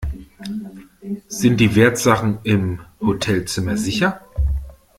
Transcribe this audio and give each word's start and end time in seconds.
Sind 1.27 1.57
die 1.59 1.75
Wertsachen 1.75 2.39
im 2.43 2.79
Hotelzimmer 3.01 3.77
sicher? 3.77 4.19